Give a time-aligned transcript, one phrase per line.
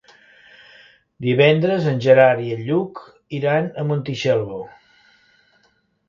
[1.25, 3.01] Divendres en Gerard i en Lluc
[3.41, 4.57] iran a Montitxelvo.